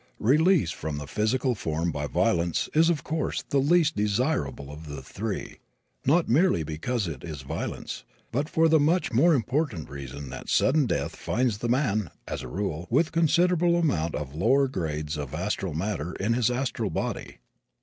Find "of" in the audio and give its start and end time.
2.89-3.03, 4.71-4.87, 14.15-14.31, 15.17-15.35